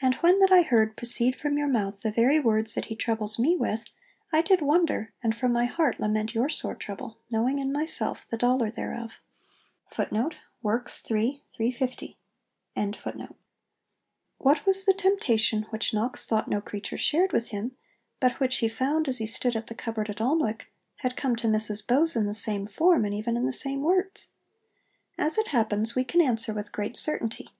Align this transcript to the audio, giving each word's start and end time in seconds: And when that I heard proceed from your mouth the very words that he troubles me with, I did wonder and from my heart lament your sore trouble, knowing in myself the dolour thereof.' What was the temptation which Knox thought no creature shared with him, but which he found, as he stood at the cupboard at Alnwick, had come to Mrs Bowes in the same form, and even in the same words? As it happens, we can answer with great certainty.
And 0.00 0.14
when 0.22 0.38
that 0.40 0.50
I 0.50 0.62
heard 0.62 0.96
proceed 0.96 1.36
from 1.38 1.58
your 1.58 1.68
mouth 1.68 2.00
the 2.00 2.10
very 2.10 2.40
words 2.40 2.72
that 2.72 2.86
he 2.86 2.96
troubles 2.96 3.38
me 3.38 3.54
with, 3.54 3.84
I 4.32 4.40
did 4.40 4.62
wonder 4.62 5.12
and 5.22 5.36
from 5.36 5.52
my 5.52 5.66
heart 5.66 6.00
lament 6.00 6.34
your 6.34 6.48
sore 6.48 6.74
trouble, 6.74 7.18
knowing 7.30 7.58
in 7.58 7.70
myself 7.70 8.26
the 8.26 8.38
dolour 8.38 8.70
thereof.' 8.70 9.12
What 9.96 10.10
was 14.64 14.84
the 14.86 14.94
temptation 14.96 15.62
which 15.68 15.92
Knox 15.92 16.24
thought 16.26 16.48
no 16.48 16.60
creature 16.62 16.96
shared 16.96 17.32
with 17.34 17.48
him, 17.48 17.76
but 18.20 18.40
which 18.40 18.56
he 18.56 18.68
found, 18.68 19.06
as 19.06 19.18
he 19.18 19.26
stood 19.26 19.54
at 19.54 19.66
the 19.66 19.74
cupboard 19.74 20.08
at 20.08 20.18
Alnwick, 20.22 20.72
had 21.00 21.14
come 21.14 21.36
to 21.36 21.46
Mrs 21.46 21.86
Bowes 21.86 22.16
in 22.16 22.24
the 22.24 22.32
same 22.32 22.66
form, 22.66 23.04
and 23.04 23.12
even 23.14 23.36
in 23.36 23.44
the 23.44 23.52
same 23.52 23.82
words? 23.82 24.30
As 25.18 25.36
it 25.36 25.48
happens, 25.48 25.94
we 25.94 26.04
can 26.04 26.22
answer 26.22 26.54
with 26.54 26.72
great 26.72 26.96
certainty. 26.96 27.50